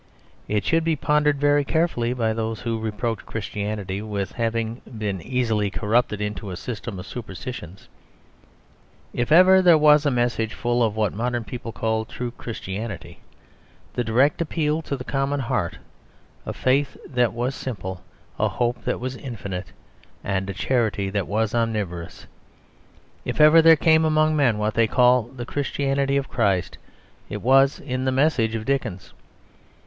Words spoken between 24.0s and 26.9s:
among men what they call the Christianity of Christ,